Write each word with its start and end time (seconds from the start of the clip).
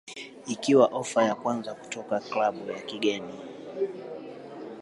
ikiwa 0.45 0.85
ofa 0.91 1.23
ya 1.23 1.35
kwanza 1.35 1.73
kutoka 1.73 2.19
klabu 2.19 2.71
ya 2.71 2.81
kigeni 2.81 3.33